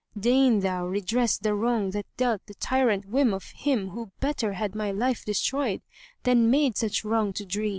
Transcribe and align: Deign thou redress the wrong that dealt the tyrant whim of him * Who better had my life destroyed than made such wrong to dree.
Deign 0.19 0.61
thou 0.61 0.83
redress 0.87 1.37
the 1.37 1.53
wrong 1.53 1.91
that 1.91 2.07
dealt 2.17 2.43
the 2.47 2.55
tyrant 2.55 3.05
whim 3.05 3.35
of 3.35 3.43
him 3.51 3.89
* 3.89 3.89
Who 3.89 4.09
better 4.19 4.53
had 4.53 4.73
my 4.73 4.89
life 4.89 5.23
destroyed 5.23 5.83
than 6.23 6.49
made 6.49 6.75
such 6.75 7.05
wrong 7.05 7.33
to 7.33 7.45
dree. 7.45 7.69